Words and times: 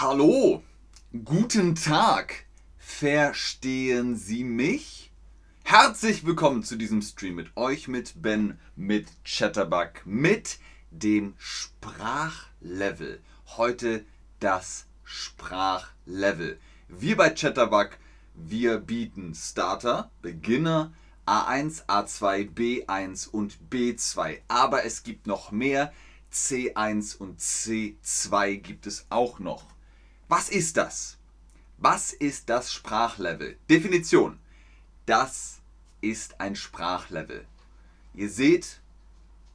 Hallo, 0.00 0.60
guten 1.24 1.76
Tag. 1.76 2.46
Verstehen 2.78 4.16
Sie 4.16 4.42
mich? 4.42 5.12
Herzlich 5.62 6.26
willkommen 6.26 6.64
zu 6.64 6.74
diesem 6.74 7.00
Stream 7.00 7.36
mit 7.36 7.56
euch, 7.56 7.86
mit 7.86 8.20
Ben, 8.20 8.58
mit 8.74 9.06
Chatterbug, 9.24 10.04
mit 10.04 10.58
dem 10.90 11.34
Sprachlevel. 11.38 13.22
Heute 13.56 14.04
das 14.40 14.86
Sprachlevel. 15.04 16.58
Wir 16.88 17.16
bei 17.16 17.30
Chatterbug, 17.30 17.90
wir 18.34 18.78
bieten 18.78 19.32
Starter, 19.32 20.10
Beginner, 20.22 20.92
A1, 21.24 21.86
A2, 21.86 22.52
B1 22.52 23.28
und 23.28 23.58
B2. 23.70 24.40
Aber 24.48 24.84
es 24.84 25.04
gibt 25.04 25.28
noch 25.28 25.52
mehr. 25.52 25.92
C1 26.32 27.16
und 27.16 27.38
C2 27.38 28.56
gibt 28.56 28.88
es 28.88 29.06
auch 29.08 29.38
noch. 29.38 29.73
Was 30.36 30.48
ist 30.48 30.76
das? 30.78 31.16
Was 31.78 32.12
ist 32.12 32.50
das 32.50 32.72
Sprachlevel? 32.72 33.56
Definition. 33.70 34.40
Das 35.06 35.60
ist 36.00 36.40
ein 36.40 36.56
Sprachlevel. 36.56 37.46
Ihr 38.14 38.28
seht, 38.28 38.80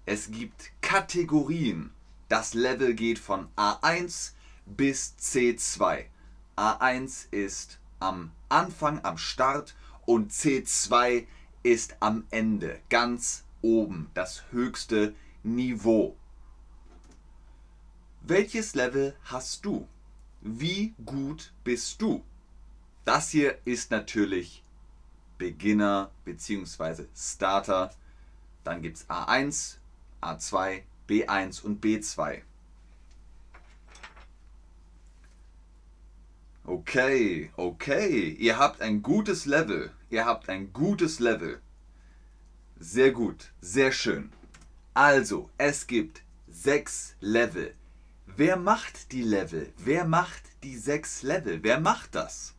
es 0.06 0.32
gibt 0.32 0.72
Kategorien. 0.80 1.92
Das 2.30 2.54
Level 2.54 2.94
geht 2.94 3.20
von 3.20 3.50
A1 3.58 4.32
bis 4.66 5.16
C2. 5.20 6.06
A1 6.56 7.28
ist 7.32 7.82
am 8.00 8.32
Anfang, 8.48 9.04
am 9.04 9.18
Start 9.18 9.76
und 10.06 10.32
C2 10.32 11.28
ist 11.62 11.98
am 12.00 12.26
Ende, 12.30 12.80
ganz 12.88 13.44
oben, 13.62 14.10
das 14.14 14.44
höchste 14.52 15.14
Niveau. 15.44 16.16
Welches 18.22 18.76
Level 18.76 19.18
hast 19.26 19.66
du? 19.66 19.86
Wie 20.42 20.94
gut 21.06 21.52
bist 21.64 22.02
du? 22.02 22.24
Das 23.06 23.30
hier 23.30 23.58
ist 23.66 23.92
natürlich 23.92 24.64
Beginner 25.38 26.12
bzw. 26.26 27.06
Starter. 27.16 27.92
Dann 28.64 28.82
gibt 28.82 28.98
es 28.98 29.10
A1, 29.10 29.78
A2, 30.22 30.84
B1 31.08 31.64
und 31.64 31.84
B2. 31.84 32.42
Okay, 36.66 37.52
okay. 37.56 38.30
Ihr 38.30 38.60
habt 38.60 38.82
ein 38.82 39.02
gutes 39.02 39.46
Level. 39.46 39.92
Ihr 40.10 40.26
habt 40.26 40.50
ein 40.50 40.72
gutes 40.72 41.20
Level. 41.20 41.62
Sehr 42.80 43.12
gut, 43.12 43.52
sehr 43.60 43.92
schön. 43.92 44.32
Also, 44.94 45.50
es 45.58 45.88
gibt 45.88 46.22
sechs 46.48 47.16
Level. 47.22 47.74
Wer 48.40 48.56
macht 48.56 49.12
die 49.12 49.22
Level? 49.22 49.74
Wer 49.76 50.06
macht 50.06 50.44
die 50.64 50.78
sechs 50.78 51.24
Level? 51.24 51.62
Wer 51.62 51.82
macht 51.82 52.16
das? 52.16 52.56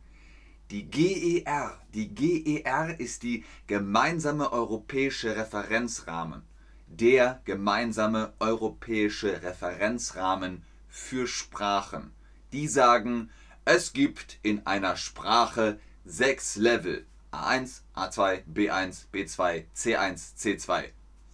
Die 0.69 0.83
GER. 0.83 1.75
Die 1.95 2.13
GER 2.13 2.99
ist 2.99 3.23
die 3.23 3.43
gemeinsame 3.65 4.51
europäische 4.51 5.35
Referenzrahmen. 5.35 6.43
Der 6.85 7.41
gemeinsame 7.45 8.31
europäische 8.37 9.41
Referenzrahmen 9.41 10.61
für 10.87 11.25
Sprachen. 11.25 12.11
Die 12.51 12.67
sagen, 12.67 13.31
es 13.65 13.91
gibt 13.91 14.37
in 14.43 14.67
einer 14.67 14.97
Sprache 14.97 15.79
sechs 16.05 16.57
Level. 16.57 17.07
A1, 17.31 17.81
A2, 17.95 18.43
B1, 18.45 19.05
B2, 19.11 19.65
C1, 19.75 20.35
C2. 20.37 20.89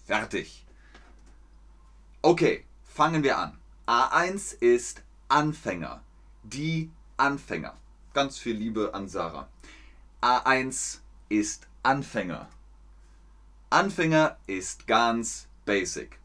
Fertig. 0.06 0.66
Okay, 2.22 2.64
fangen 2.86 3.23
wir 3.23 3.40
an. 3.40 3.58
A1 3.88 4.58
ist 4.60 5.02
Anfänger. 5.30 6.02
Die 6.44 6.92
Anfänger. 7.16 7.78
Ganz 8.14 8.38
viel 8.38 8.58
Liebe 8.58 8.94
an 8.94 9.08
Sarah. 9.08 9.48
A1 10.22 11.00
ist 11.30 11.70
Anfänger. 11.84 12.50
Anfänger 13.70 14.36
ist 14.46 14.88
ganz 14.88 15.47
basic. 15.64 16.20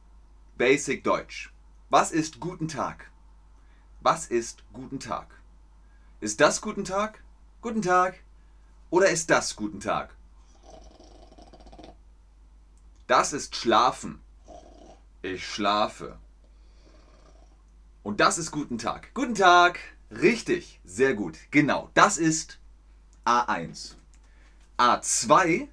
Basic 0.58 1.04
Deutsch. 1.04 1.52
Was 1.88 2.10
ist 2.10 2.40
guten 2.40 2.66
Tag? 2.66 3.12
Was 4.00 4.26
ist 4.26 4.64
guten 4.72 4.98
Tag? 4.98 5.28
Ist 6.18 6.40
das 6.40 6.62
guten 6.62 6.84
Tag? 6.84 7.22
Guten 7.60 7.82
Tag. 7.82 8.24
Oder 8.90 9.08
ist 9.10 9.30
das 9.30 9.54
guten 9.54 9.78
Tag? 9.78 10.16
Das 13.06 13.32
ist 13.32 13.54
schlafen. 13.54 14.20
Ich 15.22 15.46
schlafe. 15.46 16.18
Und 18.02 18.20
das 18.20 18.38
ist 18.38 18.50
guten 18.50 18.78
Tag. 18.78 19.14
Guten 19.14 19.34
Tag. 19.34 19.78
Richtig. 20.10 20.80
Sehr 20.84 21.14
gut. 21.14 21.38
Genau. 21.50 21.90
Das 21.94 22.18
ist 22.18 22.58
A1. 23.24 23.94
A2 24.76 25.68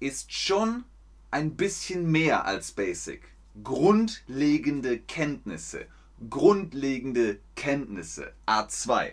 ist 0.00 0.32
schon 0.32 0.84
ein 1.30 1.56
bisschen 1.56 2.10
mehr 2.10 2.46
als 2.46 2.72
Basic. 2.72 3.22
Grundlegende 3.62 4.98
Kenntnisse. 4.98 5.86
Grundlegende 6.30 7.40
Kenntnisse. 7.54 8.32
A2. 8.46 9.12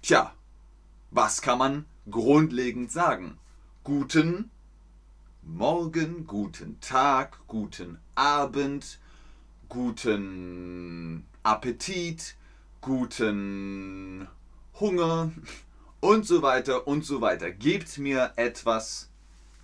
Tja, 0.00 0.34
was 1.10 1.42
kann 1.42 1.58
man 1.58 1.84
grundlegend 2.10 2.90
sagen? 2.90 3.38
Guten 3.84 4.50
Morgen, 5.42 6.26
guten 6.26 6.80
Tag, 6.80 7.38
guten 7.48 7.98
Abend, 8.14 9.00
guten 9.72 11.26
Appetit, 11.42 12.36
guten 12.82 14.28
Hunger 14.78 15.32
und 16.00 16.26
so 16.26 16.42
weiter 16.42 16.86
und 16.86 17.06
so 17.06 17.22
weiter. 17.22 17.50
Gebt 17.50 17.96
mir 17.96 18.34
etwas, 18.36 19.08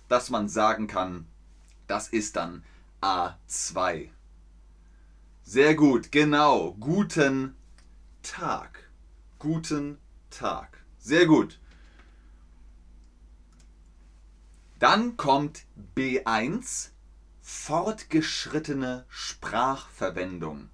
das 0.07 0.31
man 0.31 0.49
sagen 0.49 0.87
kann, 0.87 1.27
das 1.85 2.07
ist 2.07 2.37
dann 2.37 2.63
A2. 3.03 4.09
Sehr 5.43 5.75
gut, 5.75 6.11
genau. 6.11 6.73
Guten 6.79 7.55
Tag. 8.23 8.89
Guten 9.37 9.99
Tag. 10.31 10.83
Sehr 10.97 11.27
gut. 11.27 11.59
Dann 14.79 15.17
kommt 15.17 15.67
B1, 15.95 16.89
fortgeschrittene 17.49 19.05
Sprachverwendung. 19.09 20.69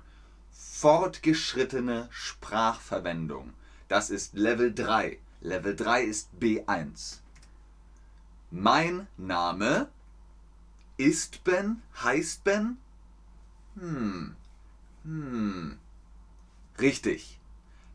Fortgeschrittene 0.52 2.10
Sprachverwendung. 2.12 3.54
Das 3.88 4.10
ist 4.10 4.34
Level 4.34 4.74
3. 4.74 5.18
Level 5.40 5.74
3 5.74 6.04
ist 6.04 6.30
B1. 6.38 7.20
Mein 8.52 9.08
Name 9.16 9.88
ist 10.98 11.46
Ben, 11.46 11.82
heißt 12.04 12.44
Ben? 12.44 12.78
Hm. 13.76 14.36
Hm. 15.06 15.80
Richtig. 16.78 17.40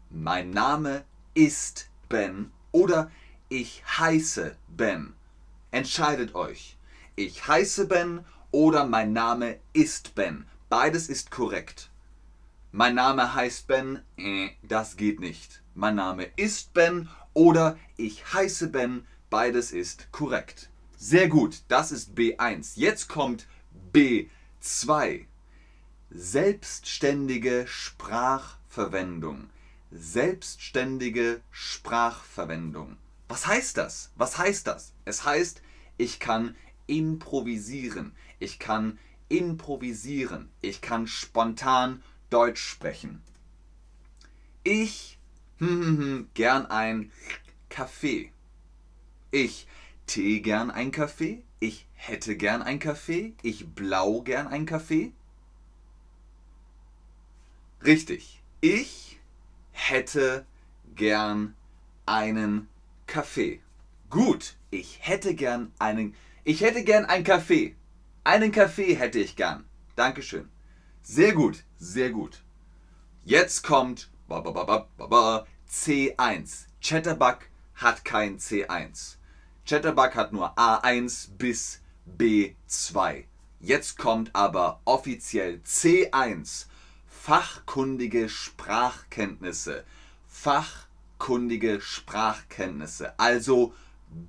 Mein 0.08 0.50
Name 0.50 1.04
ist 1.34 1.90
Ben 2.08 2.50
oder 2.72 3.10
ich 3.50 3.82
heiße 3.98 4.56
Ben. 4.68 5.12
Entscheidet 5.70 6.34
euch. 6.34 6.78
Ich 7.14 7.46
heiße 7.46 7.86
Ben 7.86 8.24
oder 8.50 8.86
mein 8.86 9.12
Name 9.12 9.58
ist 9.72 10.14
Ben. 10.14 10.46
Beides 10.68 11.08
ist 11.08 11.30
korrekt. 11.30 11.90
Mein 12.72 12.94
Name 12.94 13.34
heißt 13.34 13.66
Ben, 13.66 14.00
äh, 14.16 14.50
das 14.62 14.96
geht 14.96 15.20
nicht. 15.20 15.62
Mein 15.74 15.96
Name 15.96 16.28
ist 16.36 16.72
Ben 16.74 17.08
oder 17.34 17.78
ich 17.96 18.32
heiße 18.32 18.68
Ben, 18.68 19.06
beides 19.28 19.72
ist 19.72 20.12
korrekt. 20.12 20.70
Sehr 20.96 21.28
gut, 21.28 21.62
das 21.68 21.92
ist 21.92 22.14
B1. 22.14 22.72
Jetzt 22.74 23.08
kommt 23.08 23.46
B2. 23.92 25.26
Selbstständige 26.10 27.66
Sprachverwendung 27.66 29.50
selbstständige 29.90 31.40
Sprachverwendung. 31.50 32.96
Was 33.28 33.46
heißt 33.46 33.76
das? 33.76 34.10
Was 34.16 34.38
heißt 34.38 34.66
das? 34.66 34.92
Es 35.04 35.24
heißt, 35.24 35.62
ich 35.98 36.20
kann 36.20 36.56
improvisieren. 36.90 38.12
Ich 38.40 38.58
kann 38.58 38.98
improvisieren. 39.28 40.50
Ich 40.60 40.80
kann 40.80 41.06
spontan 41.06 42.02
Deutsch 42.30 42.62
sprechen. 42.62 43.22
Ich 44.64 45.18
hm, 45.58 45.68
hm, 45.68 45.98
hm, 45.98 46.28
gern 46.34 46.66
ein 46.66 47.12
Kaffee. 47.68 48.32
Ich 49.30 49.68
tee 50.06 50.40
gern 50.40 50.70
ein 50.70 50.90
Kaffee. 50.90 51.42
Ich 51.60 51.86
hätte 51.94 52.36
gern 52.36 52.62
ein 52.62 52.80
Kaffee. 52.80 53.34
Ich 53.42 53.68
blau 53.68 54.22
gern 54.22 54.48
ein 54.48 54.66
Kaffee. 54.66 55.12
Richtig. 57.84 58.42
Ich 58.60 59.20
hätte 59.70 60.44
gern 60.96 61.54
einen 62.04 62.68
Kaffee. 63.06 63.60
Gut, 64.10 64.56
ich 64.70 64.98
hätte 65.02 65.34
gern 65.34 65.70
einen. 65.78 66.14
Ich 66.44 66.62
hätte 66.62 66.84
gern 66.84 67.04
einen 67.04 67.24
Kaffee. 67.24 67.76
Einen 68.24 68.50
Kaffee 68.50 68.94
hätte 68.94 69.18
ich 69.18 69.36
gern. 69.36 69.64
Dankeschön. 69.94 70.48
Sehr 71.02 71.32
gut, 71.32 71.64
sehr 71.78 72.10
gut. 72.10 72.42
Jetzt 73.24 73.62
kommt 73.62 74.10
C1. 75.68 76.66
Chatterbug 76.80 77.38
hat 77.74 78.04
kein 78.04 78.38
C1. 78.38 79.16
Chatterbug 79.66 80.14
hat 80.14 80.32
nur 80.32 80.56
A1 80.58 81.28
bis 81.36 81.80
B2. 82.18 83.24
Jetzt 83.60 83.98
kommt 83.98 84.34
aber 84.34 84.80
offiziell 84.86 85.60
C1. 85.66 86.66
Fachkundige 87.06 88.30
Sprachkenntnisse. 88.30 89.84
Fachkundige 90.26 91.82
Sprachkenntnisse. 91.82 93.18
Also 93.18 93.74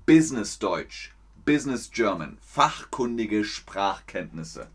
Business 0.06 0.60
Deutsch, 0.60 1.14
Business 1.46 1.90
German. 1.90 2.38
Fachkundige 2.42 3.44
Sprachkenntnisse. 3.44 4.68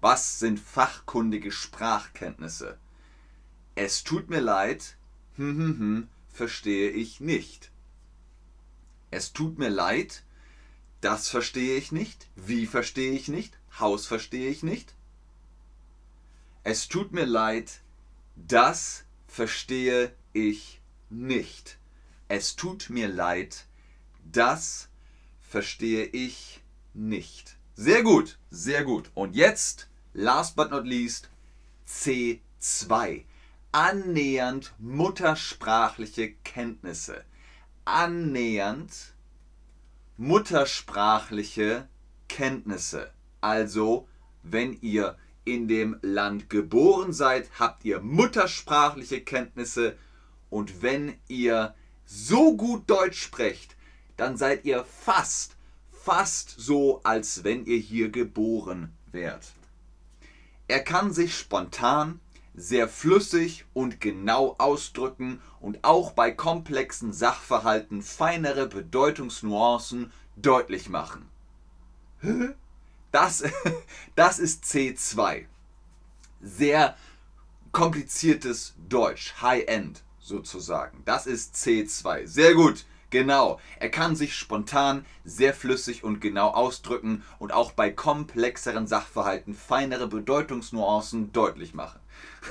Was 0.00 0.38
sind 0.38 0.58
fachkundige 0.58 1.52
Sprachkenntnisse? 1.52 2.78
Es 3.74 4.02
tut 4.02 4.30
mir 4.30 4.40
leid, 4.40 4.96
hm, 5.36 5.56
hm, 5.56 5.78
hm, 5.78 6.08
verstehe 6.30 6.90
ich 6.90 7.20
nicht. 7.20 7.70
Es 9.10 9.34
tut 9.34 9.58
mir 9.58 9.68
leid, 9.68 10.22
das 11.02 11.28
verstehe 11.28 11.76
ich 11.76 11.92
nicht. 11.92 12.28
Wie 12.34 12.66
verstehe 12.66 13.12
ich 13.12 13.28
nicht? 13.28 13.58
Haus 13.78 14.06
verstehe 14.06 14.48
ich 14.48 14.62
nicht. 14.62 14.94
Es 16.64 16.88
tut 16.88 17.12
mir 17.12 17.26
leid, 17.26 17.80
das 18.36 19.04
verstehe 19.26 20.12
ich 20.32 20.80
nicht. 21.10 21.78
Es 22.28 22.56
tut 22.56 22.88
mir 22.88 23.08
leid, 23.08 23.66
das 24.24 24.87
verstehe 25.48 26.04
ich 26.04 26.60
nicht. 26.92 27.56
Sehr 27.74 28.02
gut, 28.02 28.38
sehr 28.50 28.84
gut. 28.84 29.10
Und 29.14 29.34
jetzt, 29.34 29.88
last 30.12 30.56
but 30.56 30.70
not 30.70 30.84
least, 30.84 31.30
C2. 31.88 33.24
Annähernd 33.72 34.74
muttersprachliche 34.78 36.32
Kenntnisse. 36.44 37.24
Annähernd 37.84 39.14
muttersprachliche 40.16 41.88
Kenntnisse. 42.28 43.10
Also, 43.40 44.08
wenn 44.42 44.78
ihr 44.80 45.16
in 45.44 45.68
dem 45.68 45.98
Land 46.02 46.50
geboren 46.50 47.12
seid, 47.12 47.48
habt 47.58 47.84
ihr 47.84 48.00
muttersprachliche 48.00 49.22
Kenntnisse. 49.22 49.96
Und 50.50 50.82
wenn 50.82 51.14
ihr 51.28 51.74
so 52.04 52.56
gut 52.56 52.90
Deutsch 52.90 53.22
sprecht, 53.22 53.77
dann 54.18 54.36
seid 54.36 54.66
ihr 54.66 54.84
fast, 54.84 55.56
fast 55.90 56.54
so, 56.58 57.00
als 57.04 57.44
wenn 57.44 57.64
ihr 57.64 57.78
hier 57.78 58.10
geboren 58.10 58.92
wärt. 59.10 59.52
Er 60.66 60.80
kann 60.80 61.14
sich 61.14 61.38
spontan, 61.38 62.20
sehr 62.54 62.88
flüssig 62.88 63.64
und 63.72 64.00
genau 64.00 64.56
ausdrücken 64.58 65.40
und 65.60 65.84
auch 65.84 66.12
bei 66.12 66.30
komplexen 66.30 67.12
Sachverhalten 67.12 68.02
feinere 68.02 68.66
Bedeutungsnuancen 68.66 70.12
deutlich 70.36 70.88
machen. 70.88 71.28
Das, 73.12 73.44
das 74.16 74.38
ist 74.40 74.64
C2. 74.64 75.46
Sehr 76.42 76.96
kompliziertes 77.70 78.74
Deutsch, 78.88 79.34
High-End 79.40 80.02
sozusagen. 80.18 81.02
Das 81.04 81.26
ist 81.26 81.54
C2. 81.54 82.26
Sehr 82.26 82.54
gut. 82.54 82.84
Genau, 83.10 83.58
er 83.80 83.88
kann 83.90 84.16
sich 84.16 84.36
spontan, 84.36 85.06
sehr 85.24 85.54
flüssig 85.54 86.04
und 86.04 86.20
genau 86.20 86.48
ausdrücken 86.48 87.24
und 87.38 87.52
auch 87.52 87.72
bei 87.72 87.90
komplexeren 87.90 88.86
Sachverhalten 88.86 89.54
feinere 89.54 90.08
Bedeutungsnuancen 90.08 91.32
deutlich 91.32 91.72
machen. 91.72 92.00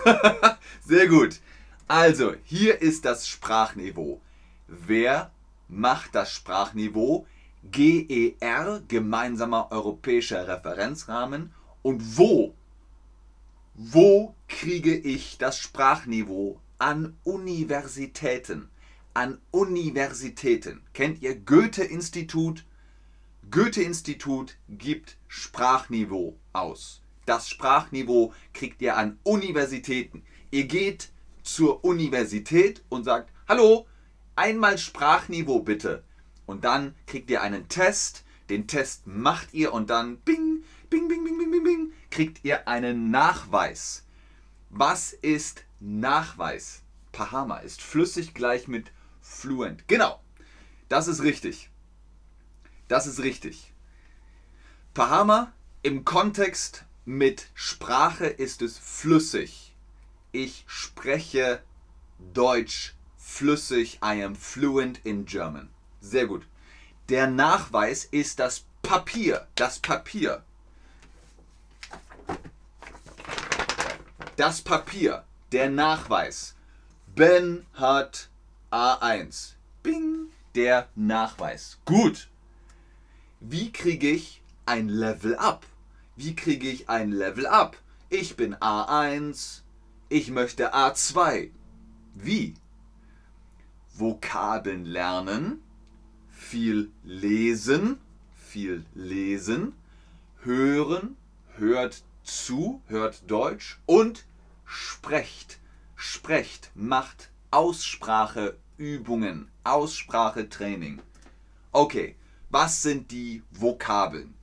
sehr 0.83 1.07
gut. 1.07 1.39
Also, 1.87 2.33
hier 2.43 2.81
ist 2.81 3.05
das 3.05 3.27
Sprachniveau. 3.27 4.19
Wer 4.67 5.31
macht 5.67 6.15
das 6.15 6.33
Sprachniveau? 6.33 7.27
GER, 7.71 8.81
gemeinsamer 8.87 9.71
europäischer 9.71 10.47
Referenzrahmen. 10.47 11.53
Und 11.83 12.17
wo? 12.17 12.55
Wo 13.75 14.33
kriege 14.47 14.95
ich 14.95 15.37
das 15.37 15.59
Sprachniveau 15.59 16.59
an 16.79 17.15
Universitäten? 17.23 18.69
An 19.17 19.41
Universitäten. 19.49 20.83
Kennt 20.93 21.23
ihr 21.23 21.33
Goethe-Institut? 21.33 22.65
Goethe-Institut 23.49 24.57
gibt 24.69 25.17
Sprachniveau 25.27 26.37
aus. 26.53 27.01
Das 27.25 27.49
Sprachniveau 27.49 28.31
kriegt 28.53 28.79
ihr 28.79 28.95
an 28.95 29.17
Universitäten. 29.23 30.21
Ihr 30.51 30.65
geht 30.65 31.09
zur 31.41 31.83
Universität 31.83 32.83
und 32.89 33.05
sagt, 33.05 33.33
hallo, 33.47 33.87
einmal 34.35 34.77
Sprachniveau 34.77 35.61
bitte. 35.61 36.03
Und 36.45 36.63
dann 36.63 36.93
kriegt 37.07 37.31
ihr 37.31 37.41
einen 37.41 37.69
Test. 37.69 38.23
Den 38.51 38.67
Test 38.67 39.07
macht 39.07 39.51
ihr 39.51 39.73
und 39.73 39.89
dann 39.89 40.17
bing, 40.17 40.63
bing, 40.91 41.07
bing, 41.07 41.23
bing, 41.23 41.39
bing, 41.39 41.49
bing, 41.49 41.63
bing, 41.63 41.93
kriegt 42.11 42.45
ihr 42.45 42.67
einen 42.67 43.09
Nachweis. 43.09 44.05
Was 44.69 45.11
ist 45.11 45.63
Nachweis? 45.79 46.83
Pahama 47.13 47.57
ist 47.57 47.81
flüssig 47.81 48.35
gleich 48.35 48.67
mit 48.67 48.91
Fluent. 49.27 49.87
Genau. 49.87 50.19
Das 50.89 51.07
ist 51.07 51.21
richtig. 51.21 51.69
Das 52.87 53.05
ist 53.05 53.19
richtig. 53.19 53.73
Pahama 54.93 55.51
im 55.83 56.05
Kontext 56.05 56.85
mit 57.05 57.49
Sprache 57.53 58.25
ist 58.25 58.61
es 58.61 58.77
flüssig. 58.77 59.75
Ich 60.31 60.63
spreche 60.67 61.61
Deutsch 62.33 62.95
flüssig. 63.17 63.99
I 64.03 64.23
am 64.23 64.35
fluent 64.35 65.05
in 65.05 65.25
German. 65.25 65.69
Sehr 66.01 66.25
gut. 66.25 66.47
Der 67.09 67.27
Nachweis 67.27 68.05
ist 68.05 68.39
das 68.39 68.65
Papier. 68.81 69.47
Das 69.55 69.79
Papier. 69.79 70.43
Das 74.35 74.61
Papier. 74.61 75.25
Der 75.51 75.69
Nachweis. 75.69 76.55
Ben 77.15 77.65
hat 77.73 78.29
A1. 78.71 79.53
Bing, 79.81 80.29
der 80.55 80.89
Nachweis. 80.95 81.79
Gut. 81.85 82.29
Wie 83.39 83.71
kriege 83.71 84.09
ich 84.09 84.41
ein 84.65 84.89
Level 84.89 85.35
Up? 85.35 85.65
Wie 86.15 86.35
kriege 86.35 86.69
ich 86.69 86.89
ein 86.89 87.11
Level 87.11 87.45
Up? 87.45 87.77
Ich 88.09 88.35
bin 88.35 88.55
A1, 88.55 89.61
ich 90.09 90.31
möchte 90.31 90.73
A2. 90.73 91.51
Wie? 92.15 92.55
Vokabeln 93.93 94.85
lernen, 94.85 95.61
viel 96.29 96.91
lesen, 97.03 97.99
viel 98.35 98.85
lesen, 98.95 99.73
hören, 100.41 101.17
hört 101.55 102.03
zu, 102.23 102.81
hört 102.87 103.29
Deutsch 103.29 103.79
und 103.85 104.25
sprecht. 104.65 105.59
Sprecht, 105.95 106.71
macht 106.75 107.29
Ausspracheübungen, 107.51 109.49
Aussprachetraining. 109.63 111.01
Okay, 111.71 112.15
was 112.49 112.81
sind 112.81 113.11
die 113.11 113.43
Vokabeln? 113.51 114.35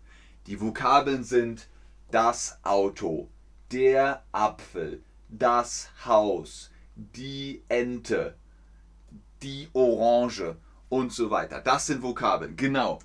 Die 0.47 0.61
Vokabeln 0.61 1.25
sind 1.25 1.69
das 2.11 2.59
Auto, 2.63 3.29
der 3.71 4.25
Apfel, 4.33 5.03
das 5.29 5.91
Haus, 6.05 6.71
die 6.97 7.63
Ente, 7.69 8.37
die 9.43 9.69
Orange 9.73 10.57
und 10.89 11.13
so 11.13 11.31
weiter. 11.31 11.61
Das 11.61 11.87
sind 11.87 12.03
Vokabeln. 12.03 12.57
Genau. 12.57 13.01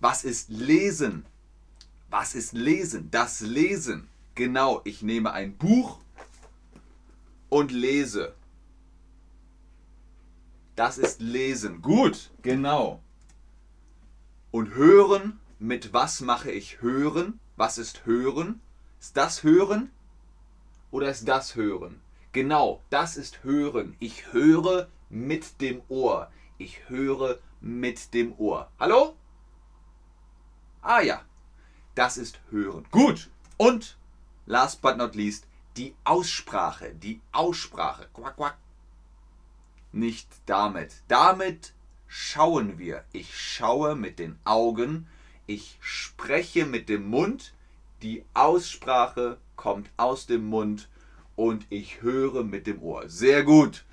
Was 0.00 0.24
ist 0.24 0.50
Lesen? 0.50 1.24
Was 2.10 2.34
ist 2.34 2.52
Lesen? 2.52 3.10
Das 3.10 3.40
Lesen. 3.40 4.08
Genau, 4.34 4.80
ich 4.84 5.02
nehme 5.02 5.32
ein 5.32 5.56
Buch 5.56 6.00
und 7.48 7.70
lese. 7.70 8.34
Das 10.74 10.96
ist 10.98 11.20
lesen. 11.20 11.82
Gut, 11.82 12.30
genau. 12.42 13.02
Und 14.50 14.74
hören, 14.74 15.38
mit 15.58 15.92
was 15.92 16.20
mache 16.20 16.50
ich 16.50 16.80
hören? 16.80 17.38
Was 17.56 17.78
ist 17.78 18.06
hören? 18.06 18.60
Ist 18.98 19.16
das 19.16 19.42
hören? 19.42 19.90
Oder 20.90 21.10
ist 21.10 21.28
das 21.28 21.56
hören? 21.56 22.00
Genau, 22.32 22.82
das 22.88 23.16
ist 23.16 23.44
hören. 23.44 23.96
Ich 23.98 24.32
höre 24.32 24.88
mit 25.10 25.60
dem 25.60 25.82
Ohr. 25.88 26.30
Ich 26.56 26.88
höre 26.88 27.38
mit 27.60 28.14
dem 28.14 28.34
Ohr. 28.38 28.70
Hallo? 28.80 29.16
Ah 30.80 31.00
ja, 31.00 31.22
das 31.94 32.16
ist 32.16 32.40
hören. 32.50 32.86
Gut. 32.90 33.30
Und 33.58 33.98
last 34.46 34.80
but 34.80 34.96
not 34.96 35.14
least, 35.14 35.46
die 35.76 35.94
Aussprache. 36.04 36.94
Die 36.94 37.20
Aussprache. 37.32 38.08
Quack, 38.14 38.36
quack 38.36 38.56
nicht 39.92 40.28
damit. 40.46 41.02
Damit 41.08 41.74
schauen 42.06 42.78
wir. 42.78 43.04
Ich 43.12 43.38
schaue 43.38 43.94
mit 43.96 44.18
den 44.18 44.38
Augen, 44.44 45.06
ich 45.46 45.78
spreche 45.80 46.66
mit 46.66 46.88
dem 46.88 47.08
Mund, 47.08 47.54
die 48.02 48.24
Aussprache 48.34 49.38
kommt 49.56 49.90
aus 49.96 50.26
dem 50.26 50.44
Mund 50.46 50.88
und 51.36 51.66
ich 51.70 52.02
höre 52.02 52.44
mit 52.44 52.66
dem 52.66 52.82
Ohr. 52.82 53.08
Sehr 53.08 53.42
gut. 53.42 53.84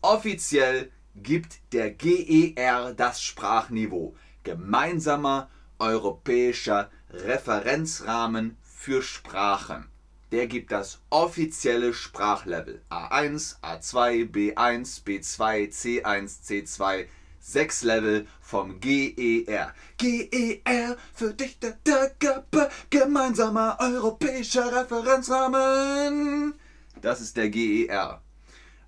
Offiziell 0.00 0.90
gibt 1.14 1.60
der 1.72 1.90
GER 1.90 2.94
das 2.94 3.22
Sprachniveau. 3.22 4.14
Gemeinsamer 4.44 5.50
europäischer 5.78 6.90
Referenzrahmen 7.10 8.56
für 8.62 9.02
Sprachen. 9.02 9.89
Der 10.32 10.46
gibt 10.46 10.70
das 10.70 11.00
offizielle 11.10 11.92
Sprachlevel 11.92 12.82
A1, 12.88 13.60
A2, 13.62 14.30
B1, 14.30 15.02
B2, 15.04 15.70
C1, 15.72 16.44
C2, 16.46 17.06
sechs 17.40 17.82
Level 17.82 18.28
vom 18.40 18.78
GER. 18.78 19.74
GER 19.96 20.96
für 21.14 21.34
Dichter 21.34 21.76
der 21.84 22.10
Köpfe, 22.20 22.70
gemeinsamer 22.90 23.76
europäischer 23.80 24.72
Referenzrahmen. 24.72 26.54
Das 27.00 27.20
ist 27.20 27.36
der 27.36 27.48
GER. 27.48 28.22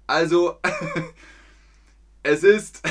Also, 0.07 0.61
es 2.23 2.45
ist. 2.45 2.83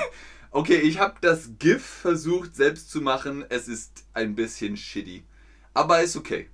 okay, 0.52 0.76
ich 0.76 1.00
habe 1.00 1.16
das 1.20 1.50
GIF 1.58 1.84
versucht 1.84 2.54
selbst 2.54 2.88
zu 2.88 3.00
machen. 3.00 3.44
Es 3.48 3.66
ist 3.66 4.04
ein 4.12 4.36
bisschen 4.36 4.76
shitty. 4.76 5.24
Aber 5.74 6.02
ist 6.02 6.16
okay. 6.16 6.50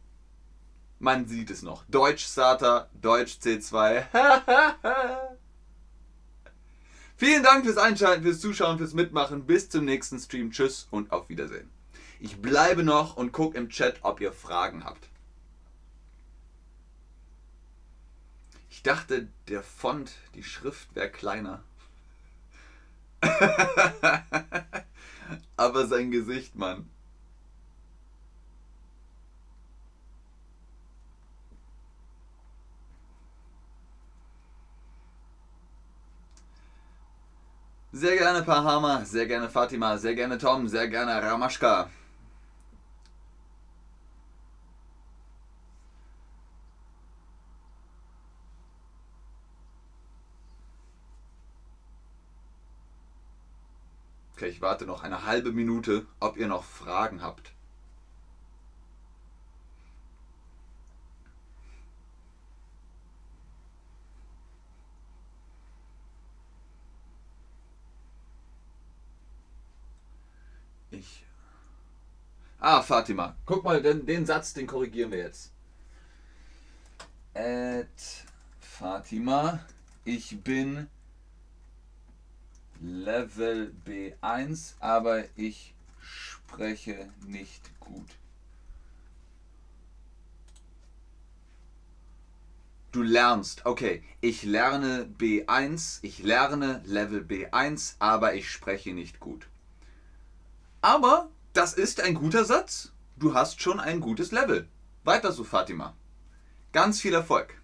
Man 1.02 1.26
sieht 1.26 1.50
es 1.50 1.62
noch. 1.62 1.84
Deutsch 1.88 2.26
SATA, 2.26 2.88
Deutsch 2.94 3.38
C2. 3.42 4.04
Vielen 7.16 7.42
Dank 7.42 7.64
fürs 7.64 7.76
Einschalten, 7.76 8.22
fürs 8.22 8.38
Zuschauen, 8.38 8.78
fürs 8.78 8.94
Mitmachen. 8.94 9.44
Bis 9.44 9.68
zum 9.68 9.84
nächsten 9.84 10.20
Stream. 10.20 10.52
Tschüss 10.52 10.86
und 10.92 11.10
auf 11.10 11.28
Wiedersehen. 11.28 11.68
Ich 12.20 12.40
bleibe 12.40 12.84
noch 12.84 13.16
und 13.16 13.32
gucke 13.32 13.58
im 13.58 13.68
Chat, 13.68 13.98
ob 14.02 14.20
ihr 14.20 14.32
Fragen 14.32 14.84
habt. 14.84 15.08
Ich 18.70 18.84
dachte, 18.84 19.26
der 19.48 19.64
Font, 19.64 20.12
die 20.36 20.44
Schrift 20.44 20.94
wäre 20.94 21.10
kleiner. 21.10 21.64
Aber 25.56 25.88
sein 25.88 26.12
Gesicht, 26.12 26.54
Mann. 26.54 26.88
Sehr 37.94 38.16
gerne 38.16 38.42
Pahama, 38.42 39.04
sehr 39.04 39.26
gerne 39.26 39.50
Fatima, 39.50 39.98
sehr 39.98 40.14
gerne 40.14 40.38
Tom, 40.38 40.66
sehr 40.66 40.88
gerne 40.88 41.22
Ramashka. 41.22 41.90
Okay, 54.34 54.48
ich 54.48 54.60
warte 54.60 54.86
noch 54.86 55.02
eine 55.02 55.24
halbe 55.24 55.52
Minute, 55.52 56.06
ob 56.18 56.36
ihr 56.36 56.48
noch 56.48 56.64
Fragen 56.64 57.22
habt. 57.22 57.52
Ich. 70.92 71.24
Ah, 72.64 72.80
Fatima. 72.80 73.34
Guck 73.44 73.64
mal, 73.64 73.82
den, 73.82 74.06
den 74.06 74.24
Satz, 74.24 74.54
den 74.54 74.68
korrigieren 74.68 75.10
wir 75.10 75.18
jetzt. 75.18 75.50
At 77.34 77.88
Fatima, 78.60 79.58
ich 80.04 80.40
bin 80.44 80.86
Level 82.80 83.74
B1, 83.84 84.74
aber 84.78 85.24
ich 85.34 85.74
spreche 86.00 87.10
nicht 87.26 87.80
gut. 87.80 88.08
Du 92.92 93.02
lernst, 93.02 93.66
okay, 93.66 94.04
ich 94.20 94.44
lerne 94.44 95.12
B1, 95.18 95.98
ich 96.02 96.20
lerne 96.22 96.80
Level 96.84 97.24
B1, 97.24 97.96
aber 97.98 98.34
ich 98.34 98.48
spreche 98.48 98.92
nicht 98.92 99.18
gut. 99.18 99.48
Aber 100.80 101.28
das 101.52 101.74
ist 101.74 102.00
ein 102.00 102.14
guter 102.14 102.44
Satz. 102.44 102.92
Du 103.16 103.34
hast 103.34 103.60
schon 103.60 103.80
ein 103.80 104.00
gutes 104.00 104.32
Level. 104.32 104.68
Weiter 105.04 105.32
so, 105.32 105.44
Fatima. 105.44 105.94
Ganz 106.72 107.00
viel 107.00 107.14
Erfolg. 107.14 107.60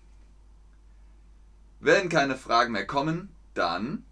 Wenn 1.81 2.09
keine 2.09 2.37
Fragen 2.37 2.73
mehr 2.73 2.87
kommen, 2.87 3.35
dann 3.55 4.05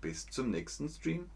bis 0.00 0.26
zum 0.26 0.50
nächsten 0.50 0.88
Stream. 0.88 1.30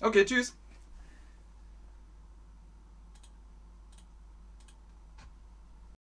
Okay, 0.00 0.24
tschüss. 0.24 0.54